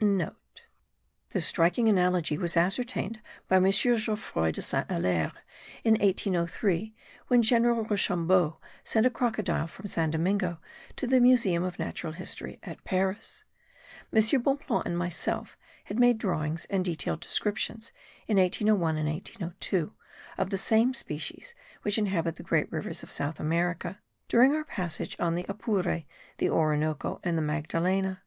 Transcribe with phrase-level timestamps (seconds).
[1.34, 3.70] This striking analogy was ascertained by M.
[3.70, 5.30] Geoffroy de Saint Hilaire
[5.84, 6.94] in 1803
[7.28, 10.58] when General Rochambeau sent a crocodile from San Domingo
[10.96, 13.44] to the Museum of Natural History at Paris.
[14.10, 14.20] M.
[14.40, 17.92] Bonpland and myself had made drawings and detailed descriptions
[18.26, 19.92] in 1801 and 1802
[20.38, 25.14] of the same species which inhabit the great rivers of South America, during our passage
[25.20, 26.04] on the Apure,
[26.38, 28.22] the Orinoco and the Magdalena.